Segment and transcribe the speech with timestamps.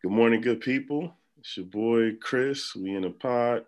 [0.00, 1.12] Good morning, good people.
[1.40, 2.72] It's your boy Chris.
[2.76, 3.64] We in the pod,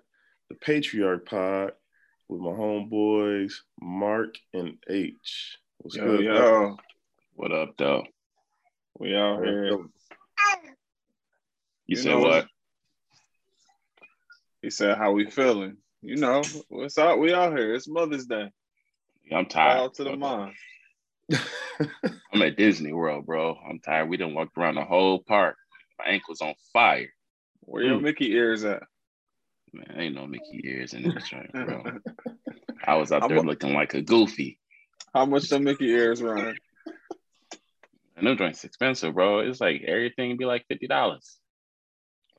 [0.49, 1.73] the Patriarch Pod,
[2.29, 5.58] with my homeboys Mark and H.
[5.79, 6.24] What's yo, good?
[6.27, 6.77] Yo,
[7.35, 8.04] what up, though?
[8.96, 9.64] We out here.
[9.66, 9.90] You,
[11.88, 12.47] you said what?
[14.62, 17.18] He said, "How we feeling?" You know, what's out?
[17.18, 17.74] We out here.
[17.74, 18.52] It's Mother's Day.
[19.28, 19.80] Yeah, I'm tired.
[19.80, 20.54] Out to the mom.
[22.32, 23.58] I'm at Disney World, bro.
[23.68, 24.08] I'm tired.
[24.08, 25.56] We didn't walk around the whole park.
[26.00, 27.08] My ankle's on fire.
[27.60, 28.00] Where your.
[28.00, 28.82] Mickey ears at?
[29.72, 31.84] Man, ain't no Mickey ears in this joint, bro.
[32.86, 34.58] I was out there I'm looking like a goofy.
[35.14, 36.56] How much the Mickey ears run?
[38.16, 39.41] And them joints expensive, bro.
[39.41, 41.38] It's like everything be like fifty dollars.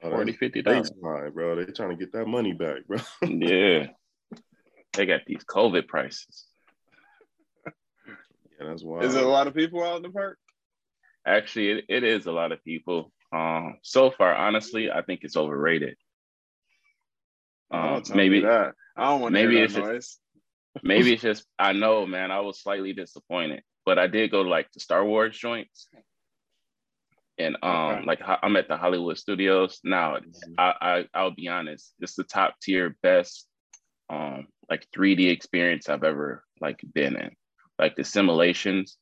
[0.04, 0.92] Oh, 40 50 dollars.
[0.92, 1.56] bro.
[1.56, 2.98] They trying to get that money back, bro.
[3.22, 3.88] yeah.
[4.94, 6.46] They got these COVID prices.
[7.66, 9.02] yeah, that's why.
[9.02, 10.40] Is it a lot of people out in the park?
[11.26, 13.12] Actually, it, it is a lot of people.
[13.32, 15.96] Um, so far, honestly, I think it's overrated.
[17.72, 18.46] Um, maybe.
[18.46, 19.74] I don't want maybe it's.
[19.74, 20.20] Just,
[20.84, 22.32] maybe it's just I know, man.
[22.32, 25.88] I was slightly disappointed, but I did go to like the Star Wars joints,
[27.38, 28.06] and um, okay.
[28.06, 30.16] like I'm at the Hollywood Studios now.
[30.16, 30.54] Mm-hmm.
[30.58, 33.48] I, I I'll be honest, it's the top tier best
[34.10, 37.32] um like 3D experience I've ever like been in.
[37.80, 38.98] Like the simulations,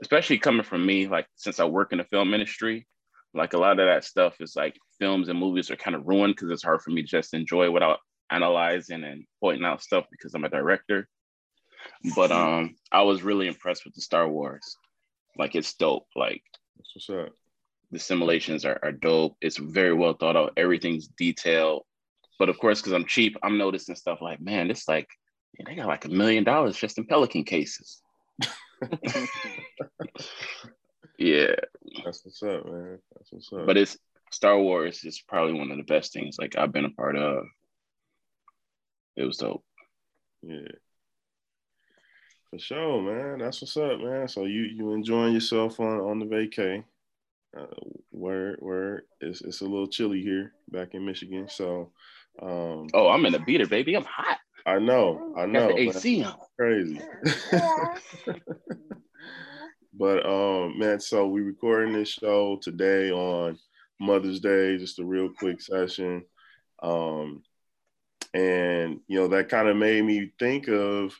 [0.00, 2.86] especially coming from me, like since I work in the film industry,
[3.34, 6.34] like a lot of that stuff is like films and movies are kind of ruined
[6.34, 7.98] because it's hard for me to just enjoy without
[8.30, 11.08] analyzing and pointing out stuff because I'm a director.
[12.14, 14.76] But um, I was really impressed with the Star Wars.
[15.38, 16.06] Like it's dope.
[16.14, 16.42] Like
[16.76, 17.34] That's what's up.
[17.90, 19.36] The simulations are, are dope.
[19.40, 20.52] It's very well thought out.
[20.56, 21.84] Everything's detailed.
[22.38, 25.08] But of course, because I'm cheap, I'm noticing stuff like, man, this like
[25.58, 28.02] man, they got like a million dollars just in Pelican cases.
[31.18, 31.54] yeah.
[32.04, 32.98] That's what's up, man.
[33.14, 33.66] That's what's up.
[33.66, 33.96] But it's
[34.30, 37.44] Star Wars is probably one of the best things like I've been a part of.
[39.16, 39.64] It was dope.
[40.42, 40.68] Yeah.
[42.50, 43.38] For sure, man.
[43.38, 44.28] That's what's up, man.
[44.28, 46.84] So you you enjoying yourself on on the vacay?
[47.56, 47.66] Uh,
[48.10, 51.48] where where it's it's a little chilly here back in Michigan.
[51.48, 51.92] So,
[52.40, 53.94] um, oh, I'm in a beater, baby.
[53.94, 54.38] I'm hot.
[54.64, 55.68] I know, I know.
[55.68, 56.36] Got the AC on.
[56.58, 57.00] Crazy.
[59.92, 63.58] But um, man, so we recording this show today on
[64.00, 66.24] Mother's Day, just a real quick session.
[66.82, 67.42] Um,
[68.32, 71.14] and you know, that kind of made me think of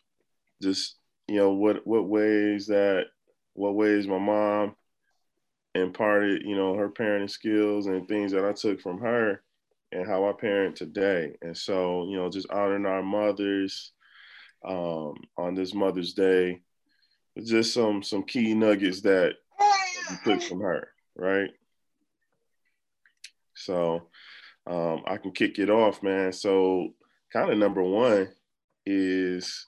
[0.62, 0.96] just,
[1.28, 3.06] you know, what what ways that
[3.52, 4.74] what ways my mom
[5.74, 9.42] imparted, you know, her parenting skills and things that I took from her
[9.90, 11.36] and how I parent today.
[11.42, 13.92] And so, you know, just honoring our mothers
[14.66, 16.62] um, on this Mother's Day
[17.40, 19.34] just some some key nuggets that
[20.10, 21.50] you took from her, right?
[23.54, 24.08] So
[24.66, 26.32] um, I can kick it off, man.
[26.32, 26.94] So
[27.32, 28.28] kind of number one
[28.86, 29.66] is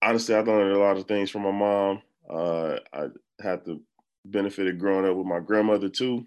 [0.00, 2.02] honestly, I learned a lot of things from my mom.
[2.28, 3.06] Uh, I
[3.40, 3.80] had the
[4.24, 6.26] benefit of growing up with my grandmother too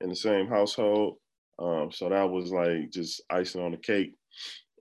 [0.00, 1.16] in the same household.
[1.58, 4.14] Um, so that was like just icing on the cake.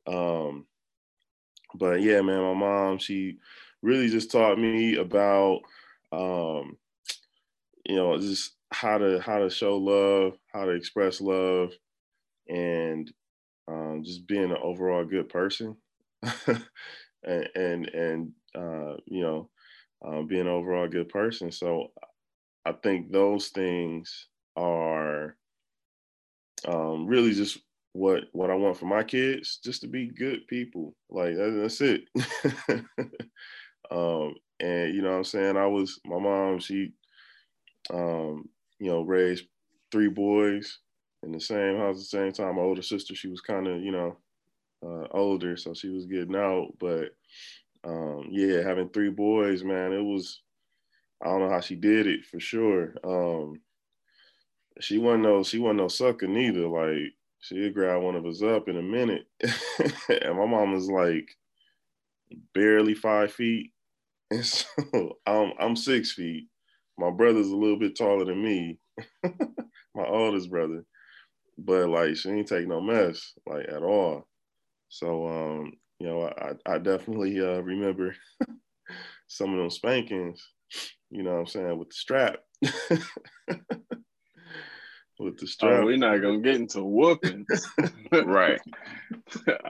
[0.08, 0.66] Um,
[1.76, 3.38] but yeah, man, my mom, she
[3.86, 5.62] really just taught me about
[6.12, 6.78] um,
[7.86, 11.72] you know just how to how to show love, how to express love,
[12.50, 13.12] and
[13.68, 15.78] um, just being an overall good person,
[16.48, 19.50] and and, and uh, you know
[20.06, 21.52] um, being an overall good person.
[21.52, 21.92] So
[22.66, 25.38] I think those things are
[26.68, 27.58] um, really just
[27.94, 30.96] what what I want for my kids, just to be good people.
[31.10, 32.04] Like that's it.
[33.92, 35.58] Um, and you know what I'm saying?
[35.58, 36.94] I was my mom, she
[37.94, 39.46] um, you know, raised
[39.92, 40.80] three boys
[41.24, 42.56] in the same house at the same time.
[42.56, 44.18] My older sister, she was kind of, you know,
[44.86, 46.70] uh, older, so she was getting out.
[46.80, 47.16] But
[47.84, 50.42] um, yeah, having three boys, man, it was
[51.22, 52.94] I don't know how she did it for sure.
[53.04, 53.62] Um,
[54.82, 56.68] she wasn't no she wasn't no sucker neither.
[56.68, 59.26] Like she'd grab one of us up in a minute.
[59.42, 61.30] and my mom was like
[62.54, 63.72] barely five feet.
[64.32, 64.66] And so
[65.26, 66.48] I'm I'm six feet.
[66.98, 68.80] My brother's a little bit taller than me,
[69.24, 70.86] my oldest brother.
[71.58, 74.28] But like she ain't take no mess, like at all.
[74.90, 78.16] So um, you know, I, I definitely uh, remember
[79.28, 80.46] some of those spankings,
[81.10, 82.38] you know what I'm saying, with the strap.
[85.20, 85.82] with the strap.
[85.82, 87.68] Oh, we're not gonna get into whoopings.
[88.12, 88.60] right.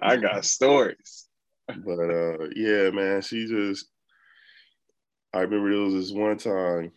[0.02, 1.28] I got stories.
[1.68, 3.88] But uh yeah, man, she just
[5.36, 6.92] I remember it was this one time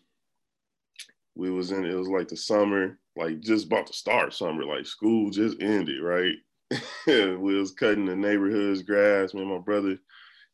[1.34, 4.86] we was in it was like the summer like just about to start summer, like
[4.86, 6.36] school just ended, right?
[7.06, 9.34] we was cutting the neighborhood's grass.
[9.34, 9.98] Me and my brother,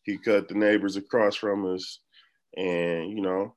[0.02, 2.00] he cut the neighbors across from us,
[2.56, 3.54] and you know,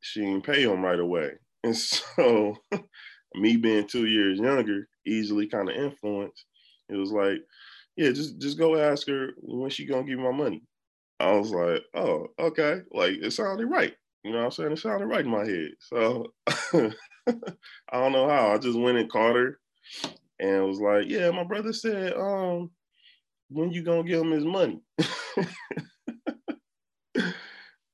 [0.00, 1.32] she didn't pay him right away.
[1.64, 2.56] And so,
[3.34, 6.44] me being two years younger, easily kind of influenced.
[6.88, 7.38] It was like,
[7.96, 10.62] yeah, just just go ask her when she gonna give me my money.
[11.20, 12.80] I was like, oh, okay.
[12.92, 13.94] Like it sounded right.
[14.24, 14.72] You know what I'm saying?
[14.72, 15.70] It sounded right in my head.
[15.80, 16.90] So I
[17.92, 18.52] don't know how.
[18.52, 19.58] I just went and caught her
[20.38, 22.70] and was like, yeah, my brother said, um,
[23.48, 24.80] when you gonna give him his money?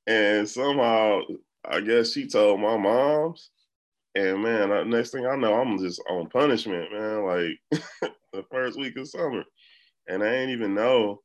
[0.07, 1.21] and somehow
[1.65, 3.49] I guess she told my mom's.
[4.15, 7.23] And man, next thing I know, I'm just on punishment, man.
[7.25, 7.81] Like
[8.33, 9.43] the first week of summer.
[10.07, 11.22] And I ain't even know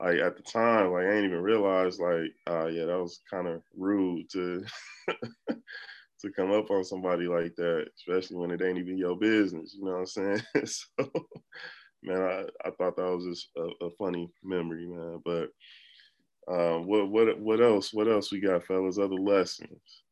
[0.00, 3.46] like at the time, like I ain't even realize like, uh yeah, that was kind
[3.46, 4.64] of rude to
[5.48, 9.74] to come up on somebody like that, especially when it ain't even your business.
[9.78, 10.42] You know what I'm saying?
[10.66, 11.10] so,
[12.02, 15.20] man, I, I thought that was just a, a funny memory, man.
[15.24, 15.50] But
[16.48, 17.92] um, what what what else?
[17.92, 18.98] What else we got, fellas?
[18.98, 20.02] Other lessons?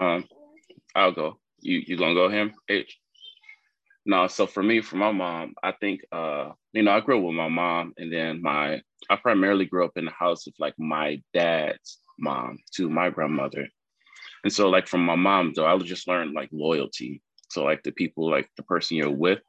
[0.00, 0.24] Um,
[0.94, 1.38] I'll go.
[1.60, 2.54] You you gonna go him?
[2.68, 2.98] H.
[4.08, 7.24] No, so for me, for my mom, I think uh, you know, I grew up
[7.24, 10.72] with my mom, and then my I primarily grew up in the house of like
[10.78, 13.68] my dad's mom to my grandmother.
[14.44, 17.20] And so like from my mom though, I would just learned like loyalty.
[17.50, 19.40] So like the people, like the person you're with,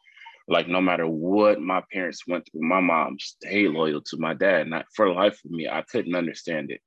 [0.50, 4.68] like no matter what my parents went through, my mom stayed loyal to my dad.
[4.68, 6.82] Not for life of me, I couldn't understand it.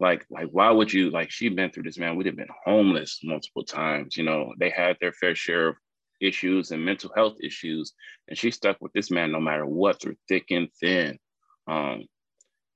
[0.00, 2.16] Like, like why would you like she'd been through this man?
[2.16, 4.16] We'd have been homeless multiple times.
[4.16, 5.76] You know, they had their fair share of
[6.20, 7.92] issues and mental health issues.
[8.28, 11.18] And she stuck with this man no matter what, through thick and thin.
[11.66, 12.04] Um,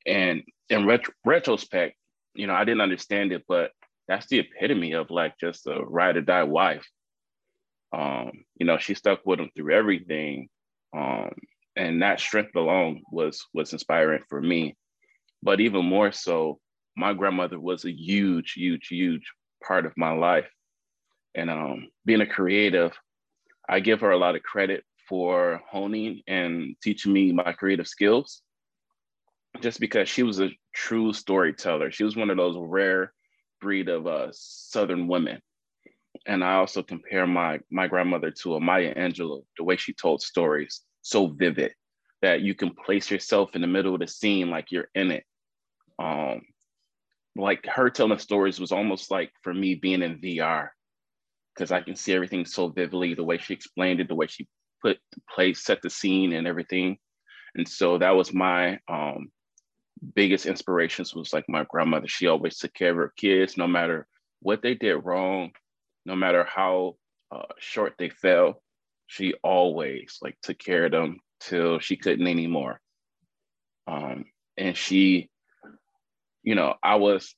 [0.07, 1.97] and in ret- retrospect,
[2.35, 3.73] you know, I didn't understand it, but
[4.09, 6.87] that's the epitome of like just a ride or die wife.
[7.93, 10.49] Um, you know, she stuck with him through everything.
[10.97, 11.33] Um,
[11.77, 14.77] and that strength alone was was inspiring for me.
[15.43, 16.61] But even more so,
[16.97, 19.33] my grandmother was a huge, huge, huge
[19.67, 20.49] part of my life.
[21.35, 22.93] And um, being a creative,
[23.73, 28.43] I give her a lot of credit for honing and teaching me my creative skills
[29.63, 31.91] just because she was a true storyteller.
[31.91, 33.15] She was one of those rare
[33.63, 35.41] breed of uh, Southern women.
[36.27, 40.21] And I also compare my my grandmother to a Maya Angelou, the way she told
[40.21, 41.73] stories, so vivid
[42.21, 45.25] that you can place yourself in the middle of the scene like you're in it.
[45.99, 46.43] Um,
[47.37, 50.69] like her telling stories was almost like for me being in VR
[51.55, 54.47] because I can see everything so vividly, the way she explained it, the way she
[54.81, 56.99] put the place, set the scene and everything.
[57.55, 59.31] And so that was my um,
[60.15, 62.09] biggest inspirations was like my grandmother.
[62.09, 64.07] She always took care of her kids, no matter
[64.41, 65.53] what they did wrong,
[66.05, 66.97] no matter how
[67.31, 68.63] uh, short they fell.
[69.07, 72.81] She always like took care of them till she couldn't anymore.
[73.87, 74.25] Um,
[74.57, 75.29] and she,
[76.43, 77.35] you know, I was,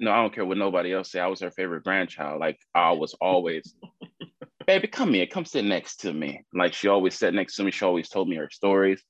[0.00, 1.20] no, I don't care what nobody else say.
[1.20, 2.40] I was her favorite grandchild.
[2.40, 3.74] Like I was always,
[4.66, 6.44] baby, come here, come sit next to me.
[6.54, 7.70] Like she always sat next to me.
[7.70, 9.02] She always told me her stories.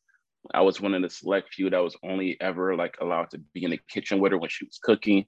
[0.55, 3.65] I was one of the select few that was only ever like allowed to be
[3.65, 5.27] in the kitchen with her when she was cooking.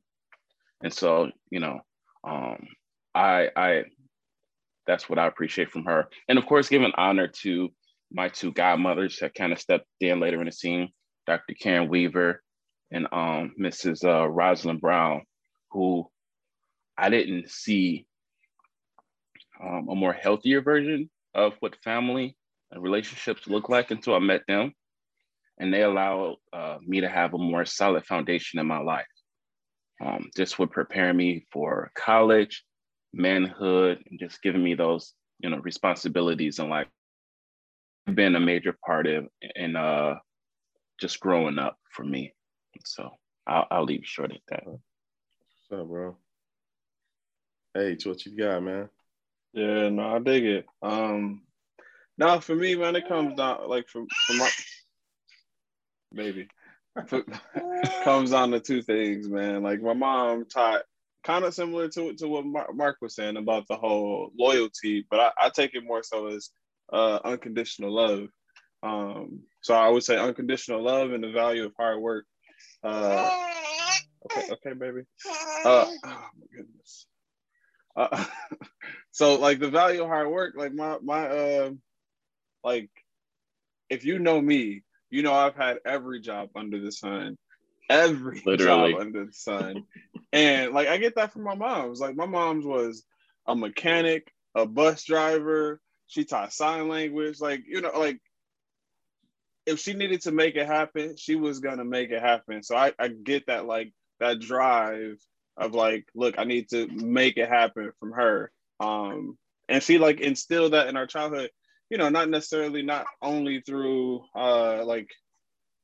[0.82, 1.80] And so, you know,
[2.24, 2.66] um,
[3.14, 3.84] I I
[4.86, 6.08] that's what I appreciate from her.
[6.28, 7.68] And of course, giving honor to
[8.12, 10.88] my two godmothers that kind of stepped in later in the scene,
[11.26, 11.54] Dr.
[11.54, 12.42] Karen Weaver
[12.90, 14.04] and um, Mrs.
[14.04, 15.22] Uh, Rosalind Brown,
[15.70, 16.06] who
[16.96, 18.06] I didn't see
[19.62, 22.36] um, a more healthier version of what family
[22.70, 24.74] and relationships look like until I met them
[25.60, 29.04] and they allow uh, me to have a more solid foundation in my life.
[30.04, 32.64] Um, this would prepare me for college,
[33.12, 36.86] manhood, and just giving me those, you know, responsibilities in life.
[38.06, 40.14] Been a major part of in uh,
[40.98, 42.32] just growing up for me.
[42.86, 43.10] So
[43.46, 44.62] I'll, I'll leave short at that.
[45.70, 46.16] What's up, bro?
[47.74, 48.88] Hey, it's what you got, man?
[49.52, 50.66] Yeah, no, I dig it.
[50.82, 51.42] Um,
[52.18, 54.50] now for me, man, it comes down like from from my
[56.12, 56.48] maybe.
[58.02, 59.62] Comes down to two things, man.
[59.62, 60.82] Like my mom taught
[61.22, 65.46] kind of similar to to what Mark was saying about the whole loyalty, but I,
[65.46, 66.50] I take it more so as
[66.92, 68.26] uh, unconditional love.
[68.82, 72.24] Um, so I would say unconditional love and the value of hard work.
[72.82, 73.30] Uh,
[74.24, 75.02] okay, okay, baby.
[75.64, 77.06] Uh, oh my goodness.
[77.96, 78.24] Uh,
[79.10, 81.70] so like the value of hard work, like my my uh,
[82.64, 82.90] like
[83.88, 87.36] if you know me, you know, I've had every job under the sun,
[87.88, 88.92] every Literally.
[88.92, 89.84] job under the sun.
[90.32, 92.00] And like I get that from my mom's.
[92.00, 93.04] Like my mom's was
[93.46, 95.80] a mechanic, a bus driver.
[96.06, 97.40] She taught sign language.
[97.40, 98.20] Like, you know, like
[99.66, 102.62] if she needed to make it happen, she was gonna make it happen.
[102.62, 105.18] So I, I get that like that drive
[105.56, 108.50] of like, look, I need to make it happen from her.
[108.78, 109.36] Um,
[109.68, 111.50] and she like instilled that in our childhood,
[111.90, 115.08] you know, not necessarily not only through uh like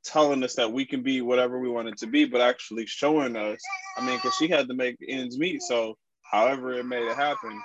[0.05, 3.61] telling us that we can be whatever we wanted to be, but actually showing us.
[3.97, 7.61] I mean, because she had to make ends meet, so however it made it happen.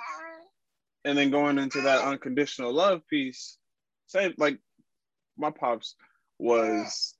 [1.04, 3.58] And then going into that unconditional love piece,
[4.06, 4.58] say like
[5.36, 5.94] my pops
[6.38, 7.14] was,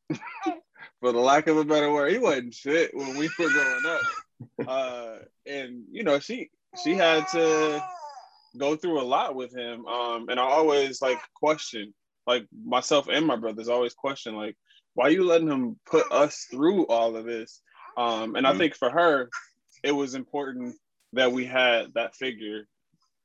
[1.03, 4.01] for the lack of a better word, he wasn't shit when we were growing up.
[4.67, 5.17] Uh,
[5.47, 6.49] and you know, she
[6.83, 7.83] she had to
[8.57, 9.85] go through a lot with him.
[9.87, 11.93] Um, and I always like question,
[12.27, 14.57] like myself and my brothers always question, like,
[14.95, 17.61] why you letting him put us through all of this?
[17.97, 18.47] Um, and.
[18.47, 19.29] I think for her,
[19.83, 20.77] it was important
[21.15, 22.69] that we had that figure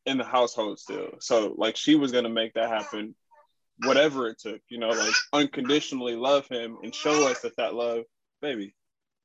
[0.07, 1.11] in the household still.
[1.19, 3.13] So like she was gonna make that happen,
[3.83, 4.61] whatever it took.
[4.69, 8.03] You know, like unconditionally love him and show us that that love,
[8.41, 8.73] baby,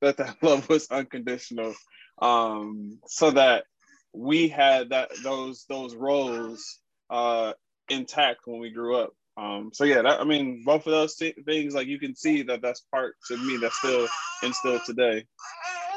[0.01, 1.75] that that love was unconditional.
[2.21, 3.65] Um, so that
[4.13, 6.79] we had that those those roles
[7.11, 7.53] uh
[7.89, 9.13] intact when we grew up.
[9.37, 12.61] Um, so yeah, that, I mean, both of those things, like you can see that
[12.61, 14.07] that's part to me that's still
[14.43, 15.25] instilled today.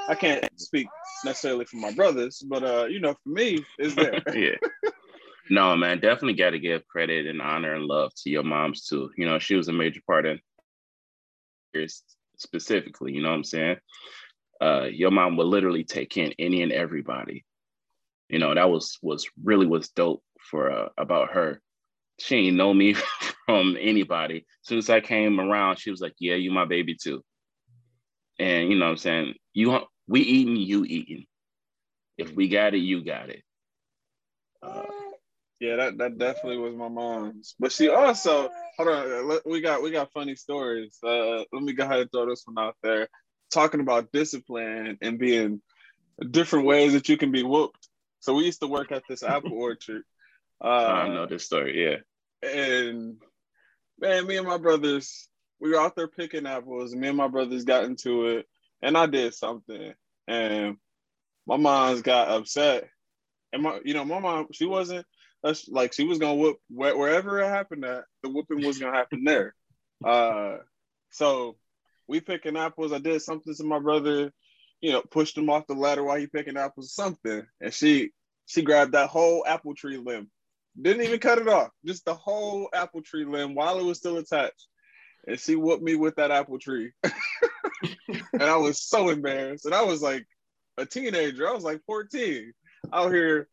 [0.08, 0.88] I can't speak
[1.24, 4.22] necessarily for my brothers, but uh, you know, for me, it's there.
[4.34, 4.92] yeah.
[5.50, 9.12] No, man, definitely got to give credit and honor and love to your moms too.
[9.16, 10.40] You know, she was a major part in
[12.38, 13.14] specifically.
[13.14, 13.78] You know what I'm saying?
[14.62, 17.46] Uh, your mom would literally take in any and everybody.
[18.30, 21.62] You know, that was was really was dope for uh, about her.
[22.20, 22.94] She ain't know me
[23.46, 24.38] from anybody.
[24.64, 27.24] As soon as I came around, she was like, "Yeah, you my baby too."
[28.40, 29.36] And you know what I'm saying?
[29.54, 31.26] You we eating, you eating.
[32.18, 33.44] If we got it, you got it.
[34.64, 34.84] Uh,
[35.66, 37.56] yeah, that, that definitely was my mom's.
[37.60, 39.40] But she also hold on.
[39.46, 40.98] We got we got funny stories.
[41.04, 43.08] Uh, let me go ahead and throw this one out there.
[43.52, 45.62] Talking about discipline and being
[46.32, 47.90] different ways that you can be whooped.
[48.20, 50.04] So we used to work at this apple orchard.
[50.64, 51.84] Uh, I know this story.
[51.84, 52.50] Yeah.
[52.50, 53.18] And
[54.00, 55.28] man, me and my brothers,
[55.60, 56.92] we were out there picking apples.
[56.92, 58.46] And me and my brothers got into it,
[58.82, 59.94] and I did something,
[60.28, 60.78] and
[61.46, 62.90] my mom's got upset.
[63.54, 65.06] And my, you know, my mom, she wasn't
[65.46, 69.24] that's like she was gonna whoop wherever it happened at the whooping was gonna happen
[69.24, 69.54] there.
[70.04, 70.58] Uh,
[71.12, 71.56] so
[72.08, 72.92] we picking apples.
[72.92, 74.34] I did something to my brother,
[74.82, 78.10] you know, pushed him off the ladder while he picking apples, something, and she
[78.48, 80.32] she grabbed that whole apple tree limb,
[80.82, 84.18] didn't even cut it off, just the whole apple tree limb while it was still
[84.18, 84.68] attached,
[85.28, 89.84] and she whooped me with that apple tree, and I was so embarrassed, and I
[89.84, 90.26] was like
[90.78, 92.52] a teenager, I was like 14,
[92.92, 93.48] out here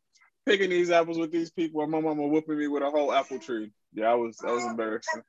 [0.46, 3.38] picking these apples with these people, and my mama whooping me with a whole apple
[3.38, 3.72] tree.
[3.92, 5.22] Yeah, I was that was embarrassing.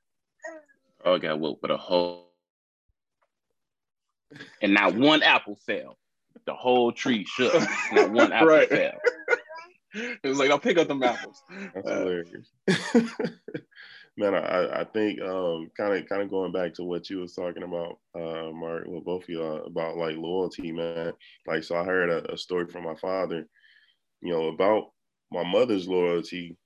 [1.06, 2.32] Oh, I got whooped with a whole,
[4.62, 5.98] and not one apple fell.
[6.46, 7.54] The whole tree shook.
[7.92, 8.70] Not one apple right.
[8.70, 9.00] fell.
[9.94, 11.44] It was like I'll pick up the apples.
[11.74, 12.52] That's uh, hilarious.
[14.18, 17.34] Man, I, I think um kind of kind of going back to what you was
[17.34, 21.14] talking about, uh, Mark, with both of you about like loyalty, man.
[21.48, 23.48] Like, so I heard a, a story from my father,
[24.22, 24.93] you know, about
[25.34, 26.58] my mother's loyalty.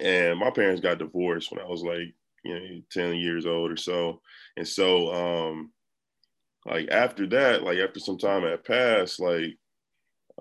[0.00, 3.76] And my parents got divorced when I was like, you know, 10 years old or
[3.76, 4.20] so.
[4.56, 5.72] And so um
[6.66, 9.56] like after that, like after some time had passed, like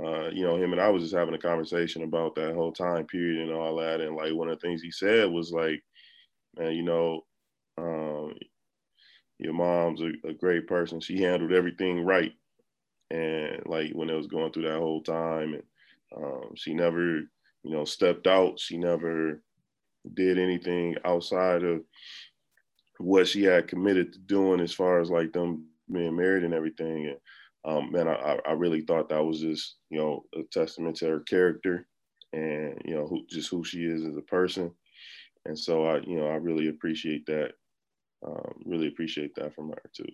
[0.01, 3.07] uh, you know, him and I was just having a conversation about that whole time
[3.07, 4.01] period and all that.
[4.01, 5.83] And like one of the things he said was like,
[6.57, 7.21] man, you know,
[7.79, 8.33] um,
[9.39, 10.99] your mom's a, a great person.
[10.99, 12.33] She handled everything right.
[13.09, 15.63] And like when it was going through that whole time and
[16.15, 18.59] um, she never, you know, stepped out.
[18.59, 19.41] She never
[20.13, 21.81] did anything outside of
[22.99, 27.07] what she had committed to doing as far as like them being married and everything.
[27.07, 27.17] And
[27.65, 31.19] um, man, I, I really thought that was just, you know, a testament to her
[31.19, 31.87] character
[32.33, 34.71] and, you know, who, just who she is as a person.
[35.45, 37.51] And so I, you know, I really appreciate that.
[38.25, 40.05] Um, really appreciate that from her too.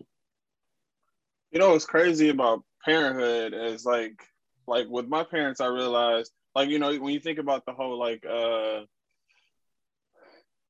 [1.51, 4.19] You know, what's crazy about parenthood is like
[4.67, 7.97] like with my parents, I realized like you know when you think about the whole
[7.99, 8.81] like uh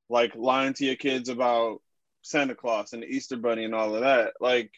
[0.09, 1.81] like lying to your kids about
[2.21, 4.71] Santa Claus and the Easter Bunny and all of that, like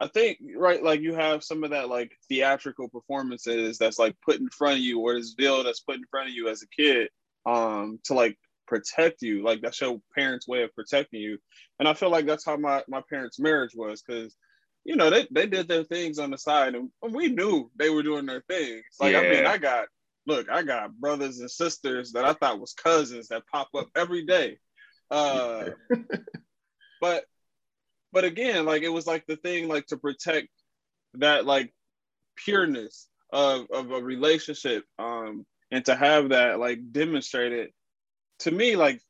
[0.00, 4.40] I think right, like you have some of that like theatrical performances that's like put
[4.40, 6.68] in front of you, or this veil that's put in front of you as a
[6.68, 7.08] kid,
[7.46, 9.44] um, to like protect you.
[9.44, 11.38] Like that's your parents' way of protecting you.
[11.78, 14.36] And I feel like that's how my my parents' marriage was, because
[14.84, 18.02] you know, they, they did their things on the side and we knew they were
[18.02, 18.84] doing their things.
[19.00, 19.20] Like, yeah.
[19.20, 19.86] I mean, I got,
[20.26, 24.26] look, I got brothers and sisters that I thought was cousins that pop up every
[24.26, 24.58] day.
[25.10, 25.70] Uh,
[27.00, 27.24] but,
[28.12, 30.48] but again, like, it was like the thing, like, to protect
[31.14, 31.72] that, like,
[32.36, 37.70] pureness of, of a relationship um, and to have that, like, demonstrated
[38.40, 39.00] to me, like,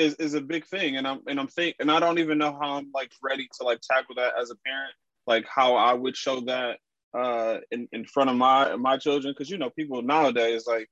[0.00, 0.96] is is a big thing.
[0.96, 3.64] And i'm and i'm think and i don't even know how i'm like ready to
[3.64, 4.94] like tackle that as a parent
[5.26, 6.78] like how i would show that
[7.14, 9.32] uh in, in front of my my children.
[9.32, 10.88] Because you know people nowadays like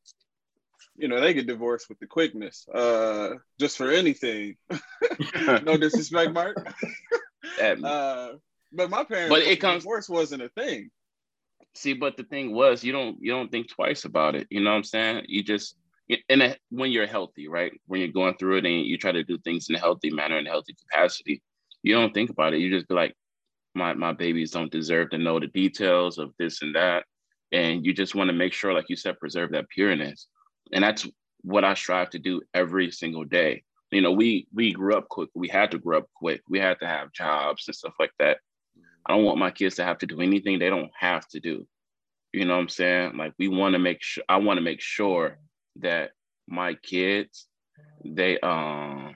[0.97, 4.57] you know they get divorced with the quickness uh just for anything.
[5.65, 6.57] No disrespect mark.
[7.61, 8.33] Uh
[8.73, 10.91] but my parents but it comes divorce wasn't a thing.
[11.75, 14.47] See but the thing was you don't you don't think twice about it.
[14.50, 15.25] You know what i'm saying?
[15.29, 15.77] You just
[16.29, 17.73] in a, when you're healthy, right?
[17.87, 20.38] When you're going through it and you try to do things in a healthy manner,
[20.38, 21.43] and healthy capacity,
[21.83, 22.61] you don't think about it.
[22.61, 23.15] You just be like,
[23.75, 27.05] my my babies don't deserve to know the details of this and that,
[27.53, 30.27] and you just want to make sure, like you said, preserve that pureness,
[30.73, 31.07] and that's
[31.43, 33.62] what I strive to do every single day.
[33.91, 35.31] You know, we we grew up quick.
[35.35, 36.43] We had to grow up quick.
[36.49, 38.38] We had to have jobs and stuff like that.
[39.07, 41.67] I don't want my kids to have to do anything they don't have to do.
[42.33, 43.17] You know what I'm saying?
[43.17, 44.25] Like we want to make sure.
[44.29, 45.38] I want to make sure
[45.78, 46.11] that
[46.47, 47.47] my kids
[48.04, 49.14] they um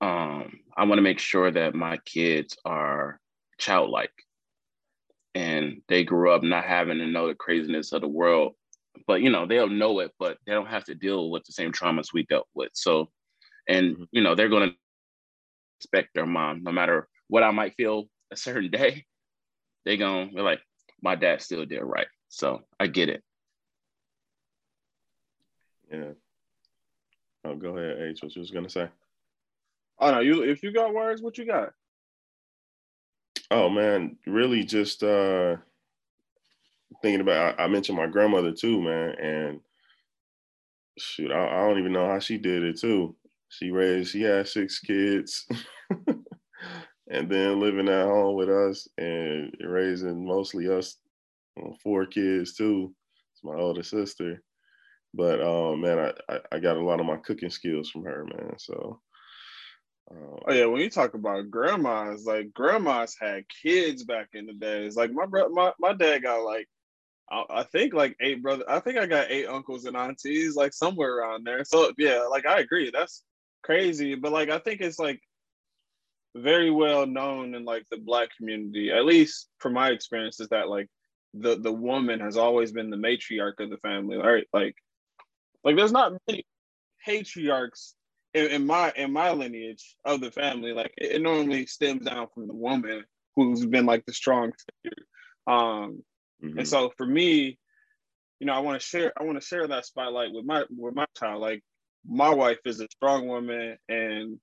[0.00, 3.20] um I want to make sure that my kids are
[3.58, 4.12] childlike.
[5.34, 8.54] And they grew up not having to know the craziness of the world
[9.06, 11.72] but you know they'll know it but they don't have to deal with the same
[11.72, 12.70] traumas we dealt with.
[12.74, 13.08] So
[13.68, 14.04] and mm-hmm.
[14.12, 14.76] you know they're going to
[15.80, 16.62] respect their mom.
[16.62, 19.04] No matter what i might feel a certain day
[19.84, 20.60] they're going to be like
[21.02, 22.06] my dad still did right?
[22.28, 23.22] So i get it
[25.92, 26.12] yeah.
[27.44, 28.22] Oh, go ahead, H.
[28.22, 28.88] What you was gonna say?
[29.98, 31.74] Oh no, you if you got words, what you got?
[33.50, 35.56] Oh man, really just uh
[37.02, 39.60] thinking about I, I mentioned my grandmother too, man, and
[40.98, 43.14] shoot, I, I, don't even know how she did it too.
[43.48, 45.46] She raised, she had six kids,
[47.10, 50.96] and then living at home with us and raising mostly us
[51.82, 52.94] four kids too.
[53.34, 54.42] It's my older sister,
[55.14, 58.54] but um, man, I, I got a lot of my cooking skills from her, man.
[58.58, 59.00] So.
[60.10, 64.52] Um, oh yeah, when you talk about grandmas, like grandmas had kids back in the
[64.52, 64.96] days.
[64.96, 66.68] Like my bro, my, my dad got like,
[67.30, 68.66] I, I think like eight brothers.
[68.68, 71.64] I think I got eight uncles and aunties, like somewhere around there.
[71.64, 73.22] So yeah, like I agree, that's
[73.62, 74.14] crazy.
[74.14, 75.20] But like I think it's like
[76.34, 80.68] very well known in like the black community, at least from my experience, is that
[80.68, 80.88] like
[81.34, 84.46] the the woman has always been the matriarch of the family, right?
[84.52, 84.76] Like
[85.64, 86.44] like there's not many
[87.04, 87.94] patriarchs
[88.34, 90.72] in, in my in my lineage of the family.
[90.72, 93.04] Like it, it, normally stems down from the woman
[93.36, 95.04] who's been like the strong figure.
[95.46, 96.02] Um,
[96.42, 96.58] mm-hmm.
[96.58, 97.58] and so for me,
[98.40, 100.94] you know, I want to share I want to share that spotlight with my with
[100.94, 101.40] my child.
[101.40, 101.62] Like
[102.06, 104.38] my wife is a strong woman and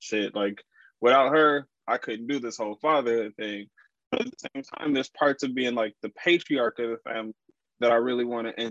[0.00, 0.62] shit, like
[1.00, 3.66] without her, I couldn't do this whole fatherhood thing.
[4.10, 7.34] But at the same time, there's parts of being like the patriarch of the family
[7.80, 8.62] that I really want to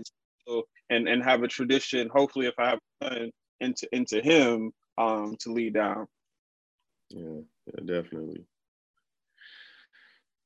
[0.90, 2.08] and and have a tradition.
[2.08, 3.30] Hopefully, if I have
[3.60, 6.06] into into him um, to lead down.
[7.10, 8.44] Yeah, yeah, definitely.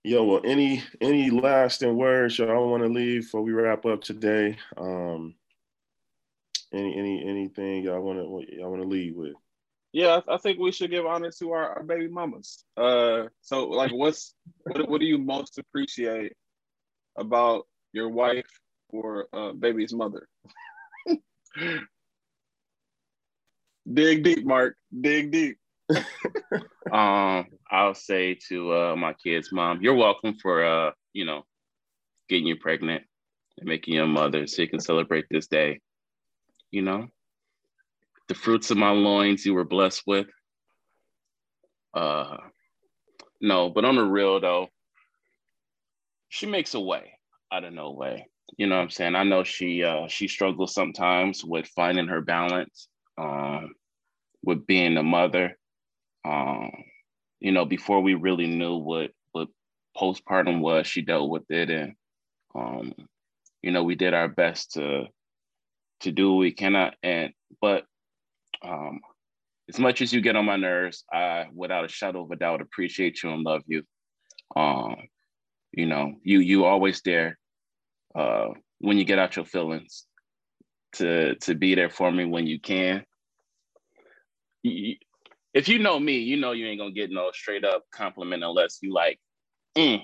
[0.05, 4.57] Yo, well, any any lasting words y'all want to leave before we wrap up today?
[4.77, 5.35] Um,
[6.73, 9.35] any any anything y'all want to y'all want to leave with?
[9.93, 12.63] Yeah, I, think we should give honor to our, our baby mamas.
[12.77, 16.35] Uh, so like, what's what, what do you most appreciate
[17.17, 18.47] about your wife
[18.91, 20.29] or uh, baby's mother.
[23.93, 24.77] Dig deep, Mark.
[25.01, 25.59] Dig deep.
[26.93, 31.45] um, I'll say to uh, my kid's mom, you're welcome for uh, you know,
[32.29, 33.05] getting you pregnant
[33.59, 35.81] and making you a mother so you can celebrate this day.
[36.71, 37.09] You know,
[38.29, 40.27] the fruits of my loins you were blessed with.
[41.95, 42.37] Uh,
[43.41, 44.69] no, but on the real though,
[46.29, 47.13] she makes a way
[47.51, 49.15] out of no way you know what I'm saying?
[49.15, 53.75] I know she uh she struggles sometimes with finding her balance, um,
[54.43, 55.59] with being a mother.
[56.25, 56.71] Um,
[57.41, 59.49] you know, before we really knew what what
[59.97, 61.95] postpartum was, she dealt with it and
[62.55, 62.95] um,
[63.63, 65.07] you know, we did our best to
[66.01, 67.85] to do what we cannot and but
[68.63, 69.01] um
[69.69, 72.63] as much as you get on my nerves, I without a shadow of a doubt
[72.63, 73.83] appreciate you and love you.
[74.57, 74.97] Um,
[75.73, 77.37] you know, you you always there
[78.15, 80.05] uh, when you get out your feelings,
[80.93, 83.05] to to be there for me when you can.
[84.63, 88.79] If you know me, you know you ain't gonna get no straight up compliment unless
[88.83, 89.19] you like,
[89.77, 90.03] mm.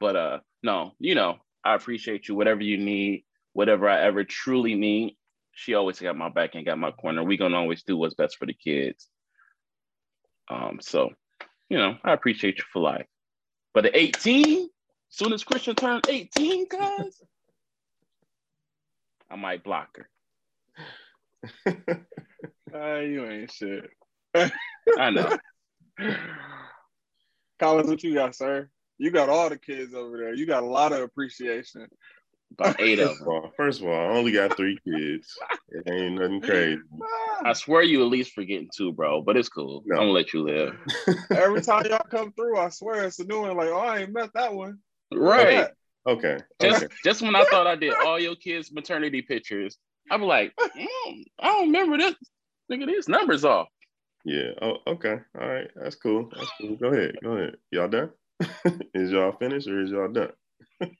[0.00, 2.34] but uh, no, you know, I appreciate you.
[2.34, 5.16] Whatever you need, whatever I ever truly need,
[5.52, 7.22] she always got my back and got my corner.
[7.22, 9.08] We gonna always do what's best for the kids.
[10.48, 11.10] Um, so
[11.68, 13.06] you know, I appreciate you for life.
[13.74, 14.68] But at 18,
[15.08, 17.22] soon as Christian turned 18, guys,
[19.30, 20.08] I might block her.
[22.74, 23.90] uh, you ain't shit.
[24.34, 25.38] I know.
[27.58, 28.68] Collins, what you got, sir?
[28.98, 30.34] You got all the kids over there.
[30.34, 31.86] You got a lot of appreciation.
[32.52, 33.50] About eight of them.
[33.56, 35.36] First of all, I only got three kids.
[35.68, 36.80] It ain't nothing crazy.
[37.44, 39.20] I swear you at least forgetting two, bro.
[39.20, 39.82] But it's cool.
[39.84, 39.96] No.
[39.96, 40.78] I'm gonna let you live.
[41.30, 43.56] Every time y'all come through, I swear it's a new one.
[43.56, 44.78] Like, oh, I ain't met that one.
[45.12, 45.68] Right.
[46.06, 46.38] Okay.
[46.60, 46.94] Just okay.
[47.04, 49.76] just when I thought I did all your kids' maternity pictures,
[50.10, 52.14] I'm like, mm, I don't remember this.
[52.70, 53.68] Nigga, these numbers off.
[54.24, 54.50] Yeah.
[54.60, 55.18] Oh, okay.
[55.40, 55.70] All right.
[55.76, 56.28] That's cool.
[56.34, 56.76] That's cool.
[56.76, 57.16] Go ahead.
[57.22, 57.56] Go ahead.
[57.70, 58.10] Y'all done?
[58.94, 60.32] is y'all finished or is y'all done?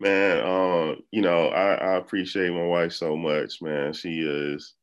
[0.00, 3.92] man, um, you know, I, I, appreciate my wife so much, man.
[3.92, 4.74] She is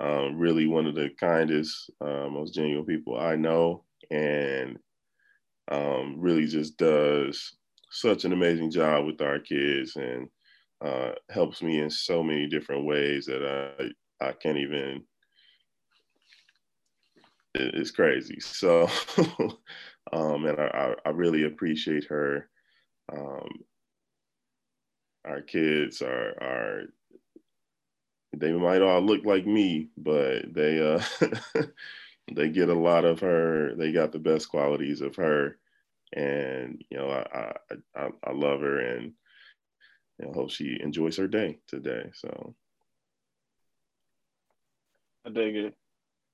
[0.00, 4.78] um, really one of the kindest, uh, most genuine people I know, and
[5.70, 7.56] um, really just does
[7.90, 10.28] such an amazing job with our kids and
[10.84, 15.04] uh, helps me in so many different ways that I I can't even.
[17.54, 18.40] It's crazy.
[18.40, 18.88] So,
[20.12, 22.48] um, and I, I really appreciate her.
[23.12, 23.48] Um,
[25.24, 26.82] our kids are are
[28.36, 31.00] they might all look like me, but they uh
[32.32, 33.74] they get a lot of her.
[33.74, 35.58] They got the best qualities of her,
[36.12, 37.54] and you know I
[37.96, 39.12] I I, love her and
[40.18, 42.10] you know, hope she enjoys her day today.
[42.14, 42.54] So
[45.26, 45.74] I dig it.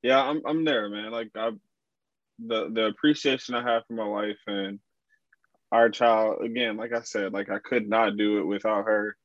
[0.02, 1.10] Yeah, I'm I'm there, man.
[1.10, 1.50] Like I
[2.38, 4.78] the the appreciation I have for my wife and
[5.72, 9.16] our child again like i said like i could not do it without her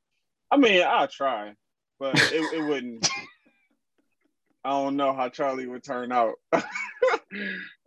[0.51, 1.53] i mean i'll try
[1.99, 3.07] but it, it wouldn't
[4.65, 6.35] i don't know how charlie would turn out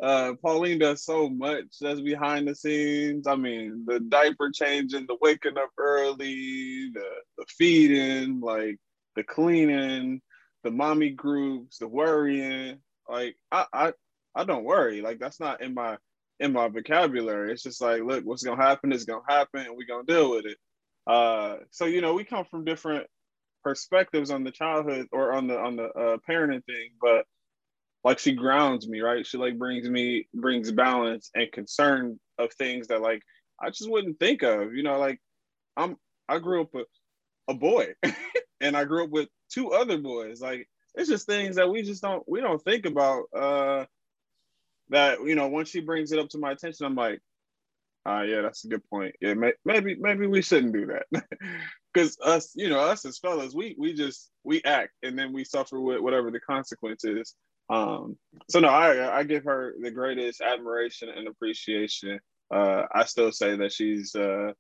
[0.03, 5.17] uh, pauline does so much that's behind the scenes i mean the diaper changing the
[5.21, 8.79] waking up early the, the feeding like
[9.17, 10.21] the cleaning
[10.64, 13.93] the mommy groups the worrying like I, I
[14.35, 15.99] i don't worry like that's not in my
[16.41, 17.53] in my vocabulary.
[17.53, 20.47] It's just like, look, what's gonna happen is gonna happen, and we're gonna deal with
[20.47, 20.59] it.
[21.07, 23.07] Uh, so you know, we come from different
[23.64, 27.27] perspectives on the childhood or on the on the uh, parenting thing, but
[28.05, 29.27] like she grounds me, right?
[29.27, 33.23] She like brings me brings balance and concern of things that like
[33.62, 34.75] I just wouldn't think of.
[34.75, 35.21] You know, like
[35.77, 35.97] I'm
[36.29, 36.85] I grew up a,
[37.53, 37.94] a boy,
[38.61, 40.40] and I grew up with two other boys.
[40.40, 43.25] Like it's just things that we just don't we don't think about.
[43.37, 43.85] Uh,
[44.90, 47.21] that you know once she brings it up to my attention i'm like
[48.07, 51.07] ah uh, yeah that's a good point yeah may- maybe maybe we shouldn't do that
[51.92, 55.44] because us you know us as fellas we we just we act and then we
[55.44, 57.35] suffer with whatever the consequences
[57.70, 58.16] um
[58.48, 62.18] so no i i give her the greatest admiration and appreciation
[62.55, 64.53] uh i still say that she's uh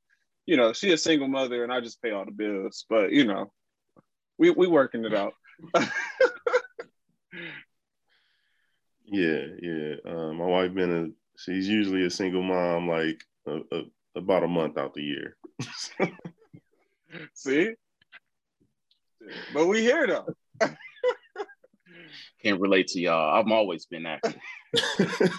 [0.46, 3.24] you know she a single mother and i just pay all the bills but you
[3.24, 3.50] know
[4.38, 5.32] we we working it out
[9.10, 9.94] Yeah, yeah.
[10.04, 13.82] Uh, my wife been a she's usually a single mom like a, a,
[14.16, 15.36] about a month out the year.
[17.34, 17.72] See,
[19.52, 20.26] but we here though.
[22.42, 23.38] Can't relate to y'all.
[23.38, 24.36] I've always been active.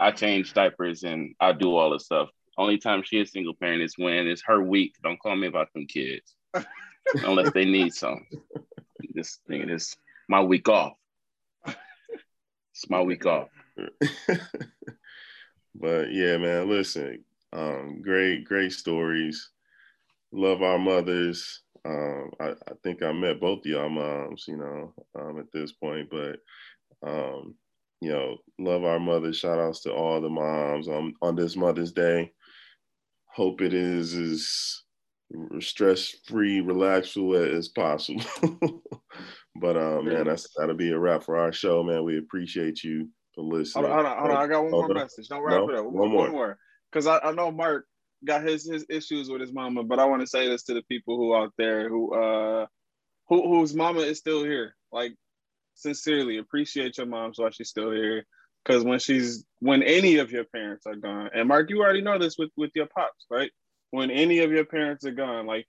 [0.00, 2.28] I change diapers and I do all the stuff.
[2.56, 4.94] Only time she is single parent is when it's her week.
[5.02, 6.34] Don't call me about them kids
[7.24, 8.26] unless they need some.
[9.14, 9.96] This thing is
[10.28, 10.94] my week off.
[11.66, 13.48] It's my week off.
[15.74, 19.50] but yeah, man, listen, um, great, great stories.
[20.32, 21.62] Love our mothers.
[21.84, 25.72] Um, I, I, think I met both of y'all moms, you know, um, at this
[25.72, 26.36] point, but
[27.06, 27.54] um,
[28.00, 29.38] you know, love our mothers.
[29.38, 32.32] Shout outs to all the moms on, on this Mother's Day.
[33.34, 34.82] Hope it is as
[35.64, 38.22] stress free, relaxful as possible.
[39.60, 42.04] But um, man, that's that'll be a wrap for our show, man.
[42.04, 43.86] We appreciate you for listening.
[43.86, 44.44] Hold on, hold on, hold on.
[44.44, 45.28] I got one more message.
[45.28, 45.70] Don't wrap no?
[45.70, 45.84] it up.
[45.84, 46.22] One, one more.
[46.22, 46.58] One more.
[46.90, 47.86] Because I, I know Mark
[48.24, 50.82] got his his issues with his mama, but I want to say this to the
[50.82, 52.66] people who out there who uh
[53.28, 54.74] who whose mama is still here.
[54.92, 55.14] Like
[55.74, 58.24] sincerely appreciate your mom's while she's still here.
[58.64, 62.18] Because when she's when any of your parents are gone, and Mark, you already know
[62.18, 63.50] this with with your pops, right?
[63.90, 65.66] When any of your parents are gone, like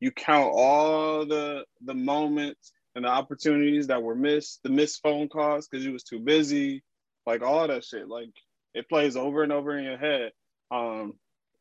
[0.00, 5.28] you count all the the moments and the opportunities that were missed, the missed phone
[5.28, 6.82] calls because you was too busy,
[7.26, 8.08] like all that shit.
[8.08, 8.32] Like
[8.74, 10.32] it plays over and over in your head.
[10.70, 11.14] Um,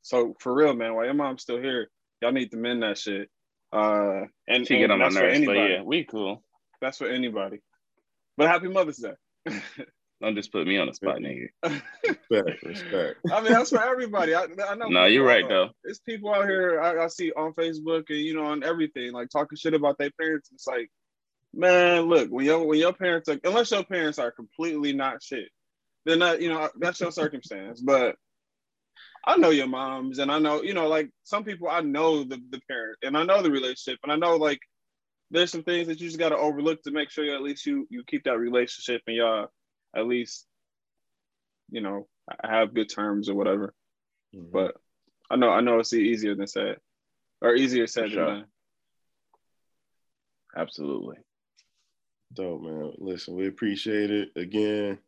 [0.07, 1.89] so for real, man, while your mom's still here,
[2.21, 3.29] y'all need to mend that shit.
[3.73, 6.41] Uh, and she and get on my nerves, but yeah, we cool.
[6.79, 7.59] That's for anybody.
[8.37, 9.15] But happy Mother's Day.
[10.21, 11.49] Don't just put me on the spot, nigga.
[12.07, 13.19] Respect, respect.
[13.31, 14.33] I mean, that's for everybody.
[14.33, 14.87] I, I know.
[14.87, 15.69] No, you're right out- though.
[15.83, 19.27] There's people out here I, I see on Facebook and you know on everything like
[19.29, 20.49] talking shit about their parents.
[20.53, 20.89] It's like,
[21.53, 25.49] man, look when your when your parents are unless your parents are completely not shit,
[26.05, 27.81] then that you know that's your circumstance.
[27.81, 28.15] But
[29.27, 32.41] I know your moms and I know you know like some people I know the
[32.49, 34.59] the parent and I know the relationship and I know like
[35.29, 37.65] there's some things that you just got to overlook to make sure you at least
[37.65, 39.49] you you keep that relationship and y'all
[39.93, 40.45] at least
[41.69, 42.07] you know
[42.41, 43.73] have good terms or whatever.
[44.33, 44.49] Mhm.
[44.51, 44.77] But
[45.29, 46.77] I know I know it's easier than said,
[47.41, 48.25] or easier said sure.
[48.25, 48.45] than done.
[50.55, 51.17] Absolutely.
[52.33, 52.93] Dope, man.
[52.97, 54.99] Listen, we appreciate it again.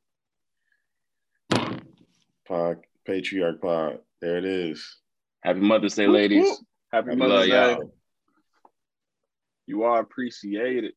[2.45, 3.99] Pod, Patriarch Pod.
[4.21, 4.97] There it is.
[5.41, 6.62] Happy Mother's Day, ladies.
[6.91, 7.77] Happy Mother's Day.
[9.65, 10.93] You are appreciated.